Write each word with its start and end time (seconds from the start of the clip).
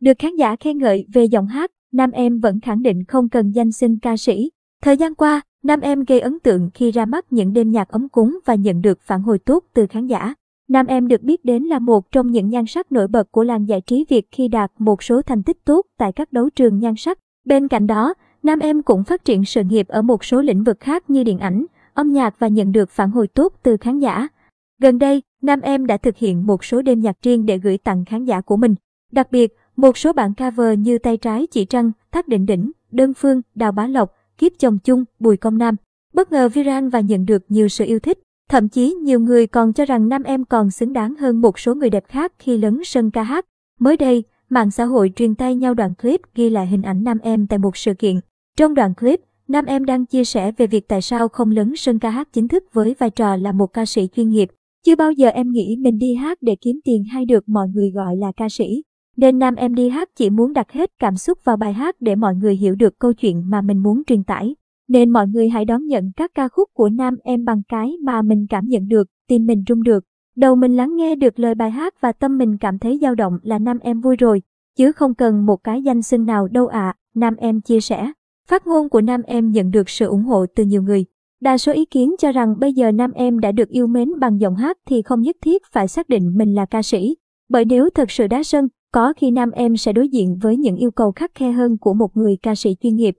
Được 0.00 0.18
khán 0.18 0.36
giả 0.36 0.56
khen 0.56 0.78
ngợi 0.78 1.06
về 1.12 1.24
giọng 1.24 1.46
hát, 1.46 1.70
nam 1.92 2.10
em 2.10 2.40
vẫn 2.40 2.60
khẳng 2.60 2.82
định 2.82 3.04
không 3.04 3.28
cần 3.28 3.50
danh 3.50 3.72
xưng 3.72 3.98
ca 3.98 4.16
sĩ. 4.16 4.50
Thời 4.82 4.96
gian 4.96 5.14
qua, 5.14 5.40
nam 5.62 5.80
em 5.80 6.04
gây 6.04 6.20
ấn 6.20 6.40
tượng 6.40 6.70
khi 6.74 6.90
ra 6.90 7.06
mắt 7.06 7.32
những 7.32 7.52
đêm 7.52 7.70
nhạc 7.70 7.88
ấm 7.88 8.08
cúng 8.08 8.38
và 8.44 8.54
nhận 8.54 8.80
được 8.80 9.00
phản 9.00 9.22
hồi 9.22 9.38
tốt 9.38 9.64
từ 9.74 9.86
khán 9.86 10.06
giả. 10.06 10.34
Nam 10.68 10.86
em 10.86 11.08
được 11.08 11.22
biết 11.22 11.44
đến 11.44 11.62
là 11.62 11.78
một 11.78 12.12
trong 12.12 12.30
những 12.30 12.48
nhan 12.48 12.66
sắc 12.66 12.92
nổi 12.92 13.08
bật 13.08 13.32
của 13.32 13.44
làng 13.44 13.68
giải 13.68 13.80
trí 13.80 14.04
Việt 14.08 14.28
khi 14.30 14.48
đạt 14.48 14.72
một 14.78 15.02
số 15.02 15.22
thành 15.22 15.42
tích 15.42 15.64
tốt 15.64 15.86
tại 15.98 16.12
các 16.12 16.32
đấu 16.32 16.50
trường 16.50 16.78
nhan 16.78 16.94
sắc. 16.96 17.18
Bên 17.44 17.68
cạnh 17.68 17.86
đó, 17.86 18.14
Nam 18.42 18.58
em 18.58 18.82
cũng 18.82 19.04
phát 19.04 19.24
triển 19.24 19.44
sự 19.44 19.62
nghiệp 19.64 19.88
ở 19.88 20.02
một 20.02 20.24
số 20.24 20.42
lĩnh 20.42 20.64
vực 20.64 20.80
khác 20.80 21.10
như 21.10 21.24
điện 21.24 21.38
ảnh, 21.38 21.66
âm 21.94 22.12
nhạc 22.12 22.38
và 22.38 22.48
nhận 22.48 22.72
được 22.72 22.90
phản 22.90 23.10
hồi 23.10 23.28
tốt 23.28 23.52
từ 23.62 23.76
khán 23.76 23.98
giả. 23.98 24.28
Gần 24.78 24.98
đây, 24.98 25.22
Nam 25.42 25.60
em 25.60 25.86
đã 25.86 25.96
thực 25.96 26.16
hiện 26.16 26.46
một 26.46 26.64
số 26.64 26.82
đêm 26.82 27.00
nhạc 27.00 27.16
riêng 27.22 27.46
để 27.46 27.58
gửi 27.58 27.78
tặng 27.78 28.04
khán 28.04 28.24
giả 28.24 28.40
của 28.40 28.56
mình. 28.56 28.74
Đặc 29.12 29.32
biệt, 29.32 29.54
một 29.80 29.98
số 29.98 30.12
bản 30.12 30.32
cover 30.34 30.78
như 30.78 30.98
Tay 30.98 31.16
trái 31.16 31.46
chỉ 31.50 31.64
trăng, 31.64 31.92
Thác 32.12 32.28
định 32.28 32.46
đỉnh, 32.46 32.70
Đơn 32.90 33.14
phương, 33.14 33.42
Đào 33.54 33.72
Bá 33.72 33.86
Lộc, 33.86 34.14
Kiếp 34.38 34.52
chồng 34.58 34.78
chung, 34.84 35.04
Bùi 35.18 35.36
Công 35.36 35.58
Nam. 35.58 35.76
Bất 36.14 36.32
ngờ 36.32 36.48
viral 36.48 36.88
và 36.88 37.00
nhận 37.00 37.26
được 37.26 37.42
nhiều 37.48 37.68
sự 37.68 37.84
yêu 37.84 37.98
thích. 37.98 38.18
Thậm 38.48 38.68
chí 38.68 38.94
nhiều 38.94 39.20
người 39.20 39.46
còn 39.46 39.72
cho 39.72 39.84
rằng 39.84 40.08
nam 40.08 40.22
em 40.22 40.44
còn 40.44 40.70
xứng 40.70 40.92
đáng 40.92 41.14
hơn 41.14 41.40
một 41.40 41.58
số 41.58 41.74
người 41.74 41.90
đẹp 41.90 42.04
khác 42.08 42.32
khi 42.38 42.58
lấn 42.58 42.80
sân 42.84 43.10
ca 43.10 43.22
hát. 43.22 43.46
Mới 43.80 43.96
đây, 43.96 44.24
mạng 44.50 44.70
xã 44.70 44.84
hội 44.84 45.12
truyền 45.16 45.34
tay 45.34 45.54
nhau 45.54 45.74
đoạn 45.74 45.94
clip 46.02 46.20
ghi 46.34 46.50
lại 46.50 46.66
hình 46.66 46.82
ảnh 46.82 47.04
nam 47.04 47.18
em 47.22 47.46
tại 47.46 47.58
một 47.58 47.76
sự 47.76 47.94
kiện. 47.94 48.20
Trong 48.58 48.74
đoạn 48.74 48.94
clip, 48.94 49.20
nam 49.48 49.64
em 49.64 49.84
đang 49.84 50.06
chia 50.06 50.24
sẻ 50.24 50.52
về 50.52 50.66
việc 50.66 50.88
tại 50.88 51.02
sao 51.02 51.28
không 51.28 51.50
lấn 51.50 51.76
sân 51.76 51.98
ca 51.98 52.10
hát 52.10 52.32
chính 52.32 52.48
thức 52.48 52.64
với 52.72 52.94
vai 52.98 53.10
trò 53.10 53.36
là 53.36 53.52
một 53.52 53.66
ca 53.66 53.86
sĩ 53.86 54.08
chuyên 54.16 54.28
nghiệp. 54.28 54.48
Chưa 54.86 54.96
bao 54.96 55.12
giờ 55.12 55.28
em 55.28 55.50
nghĩ 55.50 55.76
mình 55.78 55.98
đi 55.98 56.14
hát 56.14 56.38
để 56.40 56.56
kiếm 56.60 56.80
tiền 56.84 57.04
hay 57.04 57.24
được 57.24 57.48
mọi 57.48 57.68
người 57.68 57.90
gọi 57.90 58.16
là 58.16 58.32
ca 58.36 58.48
sĩ. 58.48 58.82
Nên 59.20 59.38
nam 59.38 59.54
em 59.54 59.74
đi 59.74 59.88
hát 59.88 60.08
chỉ 60.16 60.30
muốn 60.30 60.52
đặt 60.52 60.72
hết 60.72 60.90
cảm 60.98 61.16
xúc 61.16 61.38
vào 61.44 61.56
bài 61.56 61.72
hát 61.72 61.96
để 62.00 62.16
mọi 62.16 62.34
người 62.34 62.56
hiểu 62.56 62.74
được 62.74 62.98
câu 62.98 63.12
chuyện 63.12 63.50
mà 63.50 63.60
mình 63.60 63.78
muốn 63.78 64.02
truyền 64.06 64.24
tải. 64.24 64.54
Nên 64.88 65.10
mọi 65.10 65.26
người 65.26 65.48
hãy 65.48 65.64
đón 65.64 65.86
nhận 65.86 66.12
các 66.16 66.30
ca 66.34 66.48
khúc 66.48 66.68
của 66.74 66.88
nam 66.88 67.16
em 67.22 67.44
bằng 67.44 67.62
cái 67.68 67.96
mà 68.02 68.22
mình 68.22 68.46
cảm 68.50 68.64
nhận 68.66 68.88
được, 68.88 69.08
tim 69.28 69.46
mình 69.46 69.64
rung 69.68 69.82
được. 69.82 70.04
Đầu 70.36 70.56
mình 70.56 70.76
lắng 70.76 70.96
nghe 70.96 71.14
được 71.14 71.38
lời 71.38 71.54
bài 71.54 71.70
hát 71.70 71.94
và 72.00 72.12
tâm 72.12 72.38
mình 72.38 72.58
cảm 72.58 72.78
thấy 72.78 72.98
dao 73.02 73.14
động 73.14 73.38
là 73.42 73.58
nam 73.58 73.78
em 73.78 74.00
vui 74.00 74.16
rồi, 74.16 74.42
chứ 74.76 74.92
không 74.92 75.14
cần 75.14 75.46
một 75.46 75.64
cái 75.64 75.82
danh 75.82 76.02
xưng 76.02 76.26
nào 76.26 76.48
đâu 76.48 76.66
ạ, 76.66 76.88
à, 76.88 76.96
nam 77.14 77.36
em 77.36 77.60
chia 77.60 77.80
sẻ. 77.80 78.12
Phát 78.48 78.66
ngôn 78.66 78.88
của 78.88 79.00
nam 79.00 79.22
em 79.22 79.50
nhận 79.50 79.70
được 79.70 79.88
sự 79.88 80.06
ủng 80.06 80.24
hộ 80.24 80.46
từ 80.56 80.64
nhiều 80.64 80.82
người. 80.82 81.04
Đa 81.40 81.58
số 81.58 81.72
ý 81.72 81.84
kiến 81.84 82.14
cho 82.18 82.32
rằng 82.32 82.58
bây 82.58 82.72
giờ 82.72 82.92
nam 82.92 83.12
em 83.12 83.40
đã 83.40 83.52
được 83.52 83.68
yêu 83.68 83.86
mến 83.86 84.08
bằng 84.20 84.40
giọng 84.40 84.56
hát 84.56 84.78
thì 84.86 85.02
không 85.02 85.20
nhất 85.20 85.36
thiết 85.42 85.62
phải 85.72 85.88
xác 85.88 86.08
định 86.08 86.38
mình 86.38 86.54
là 86.54 86.66
ca 86.66 86.82
sĩ. 86.82 87.16
Bởi 87.48 87.64
nếu 87.64 87.88
thật 87.94 88.10
sự 88.10 88.26
đá 88.26 88.42
sân, 88.42 88.68
có 88.92 89.12
khi 89.16 89.30
nam 89.30 89.50
em 89.50 89.76
sẽ 89.76 89.92
đối 89.92 90.08
diện 90.08 90.38
với 90.42 90.56
những 90.56 90.76
yêu 90.76 90.90
cầu 90.90 91.12
khắc 91.12 91.34
khe 91.34 91.50
hơn 91.52 91.78
của 91.78 91.94
một 91.94 92.16
người 92.16 92.36
ca 92.42 92.54
sĩ 92.54 92.76
chuyên 92.82 92.96
nghiệp. 92.96 93.14